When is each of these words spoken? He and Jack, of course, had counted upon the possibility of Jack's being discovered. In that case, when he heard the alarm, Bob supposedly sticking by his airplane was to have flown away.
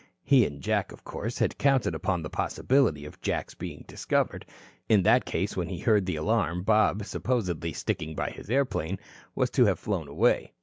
He 0.23 0.47
and 0.47 0.61
Jack, 0.63 0.91
of 0.91 1.03
course, 1.03 1.37
had 1.37 1.59
counted 1.59 1.93
upon 1.93 2.23
the 2.23 2.29
possibility 2.31 3.05
of 3.05 3.21
Jack's 3.21 3.53
being 3.53 3.85
discovered. 3.87 4.47
In 4.89 5.03
that 5.03 5.25
case, 5.25 5.55
when 5.55 5.67
he 5.69 5.77
heard 5.77 6.07
the 6.07 6.15
alarm, 6.15 6.63
Bob 6.63 7.05
supposedly 7.05 7.71
sticking 7.73 8.15
by 8.15 8.31
his 8.31 8.49
airplane 8.49 8.97
was 9.35 9.51
to 9.51 9.65
have 9.65 9.77
flown 9.77 10.07
away. 10.07 10.53